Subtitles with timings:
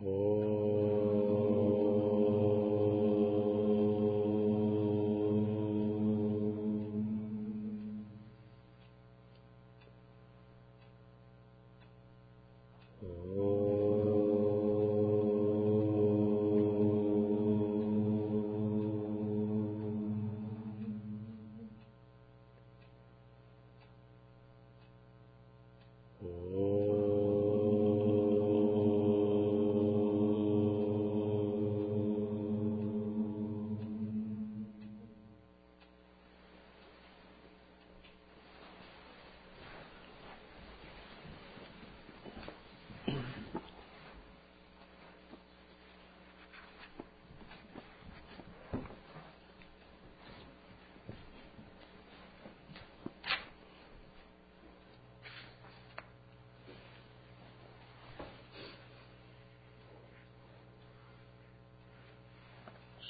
[0.00, 0.38] Oh.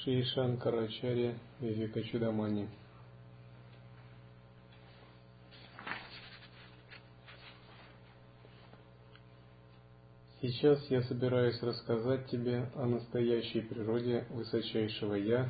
[0.03, 2.69] Шри Шанкарачарья Вивекачудамани.
[10.39, 15.49] Сейчас я собираюсь рассказать тебе о настоящей природе высочайшего Я,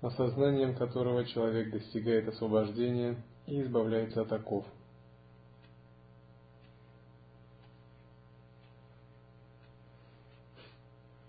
[0.00, 4.66] осознанием которого человек достигает освобождения и избавляется от оков–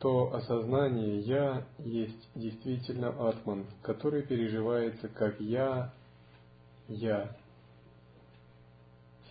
[0.02, 5.94] то осознание «я» есть действительно атман, который переживается как «я»,
[6.88, 7.38] «я»,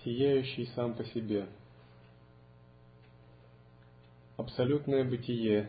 [0.04, 1.48] сияющий сам по себе.
[4.36, 5.68] Абсолютное бытие,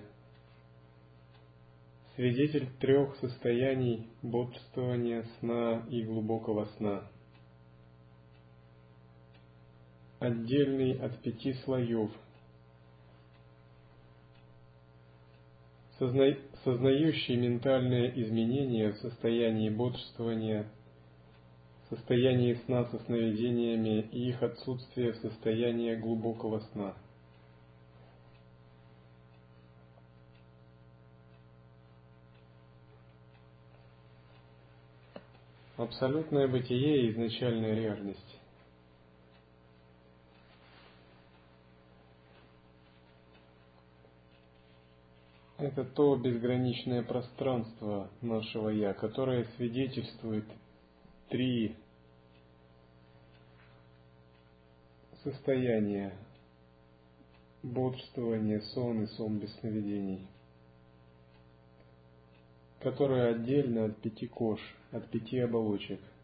[2.16, 7.10] свидетель трех состояний бодрствования, сна и глубокого сна,
[10.20, 12.12] отдельный от пяти слоев–
[16.64, 20.66] сознающий ментальные изменения в состоянии бодрствования,
[21.86, 26.96] в состоянии сна со сновидениями и их отсутствие в состоянии глубокого сна.
[35.78, 38.41] Абсолютное бытие и изначальная реальность.
[45.62, 50.46] Это то безграничное пространство нашего Я, которое свидетельствует
[51.30, 51.76] три
[55.24, 56.16] состояния
[57.62, 60.28] бодрствование, сон и сон без сновидений,
[62.80, 64.60] которое отдельно от пяти кож,
[64.92, 66.00] от пяти оболочек–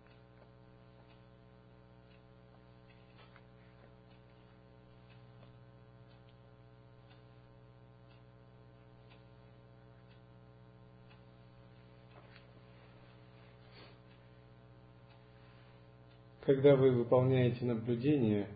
[16.48, 18.48] Когда вы выполняете наблюдение,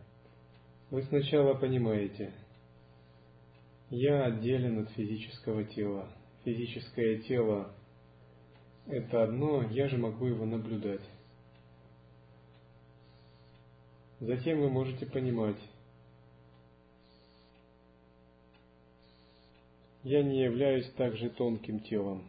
[0.91, 2.33] вы сначала понимаете,
[3.89, 6.07] я отделен от физического тела.
[6.45, 7.75] Физическое тело–
[8.87, 11.03] это одно, я же могу его наблюдать.
[14.21, 15.59] Затем вы можете понимать,
[20.03, 22.23] я не являюсь также тонким телом.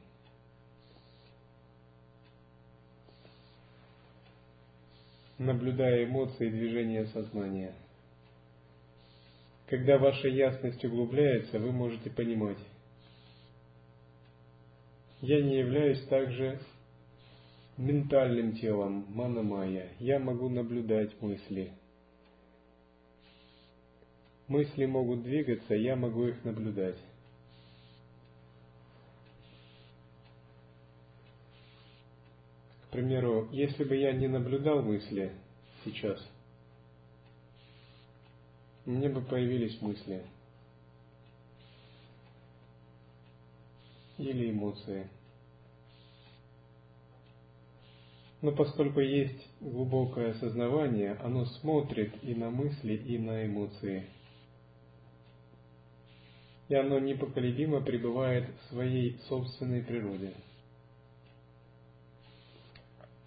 [5.46, 7.74] Наблюдая эмоции и движения сознания.
[9.66, 12.58] Когда ваша ясность углубляется, вы можете понимать,
[15.20, 16.58] я не являюсь также
[17.76, 19.88] ментальным телом, мана-майя.
[19.98, 21.72] Я могу наблюдать мысли.
[24.48, 26.98] Мысли могут двигаться, я могу их наблюдать.
[32.92, 35.32] Примеру, если бы я не наблюдал мысли
[35.84, 36.20] сейчас,
[38.84, 40.22] мне бы появились мысли
[44.18, 45.08] или эмоции.
[48.42, 54.04] Но поскольку есть глубокое осознавание, оно смотрит и на мысли, и на эмоции.
[56.68, 60.34] И оно непоколебимо пребывает в своей собственной природе–